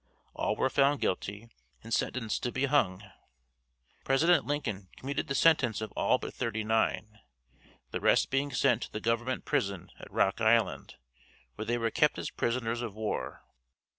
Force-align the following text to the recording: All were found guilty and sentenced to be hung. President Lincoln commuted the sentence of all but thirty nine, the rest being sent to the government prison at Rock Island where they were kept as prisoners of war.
All 0.33 0.55
were 0.55 0.71
found 0.71 0.99
guilty 0.99 1.47
and 1.83 1.93
sentenced 1.93 2.41
to 2.41 2.51
be 2.51 2.65
hung. 2.65 3.03
President 4.03 4.47
Lincoln 4.47 4.89
commuted 4.97 5.27
the 5.27 5.35
sentence 5.35 5.79
of 5.79 5.91
all 5.91 6.17
but 6.17 6.33
thirty 6.33 6.63
nine, 6.63 7.19
the 7.91 7.99
rest 7.99 8.31
being 8.31 8.51
sent 8.51 8.81
to 8.81 8.91
the 8.91 8.99
government 8.99 9.45
prison 9.45 9.91
at 9.99 10.11
Rock 10.11 10.41
Island 10.41 10.95
where 11.53 11.65
they 11.65 11.77
were 11.77 11.91
kept 11.91 12.17
as 12.17 12.31
prisoners 12.31 12.81
of 12.81 12.95
war. 12.95 13.43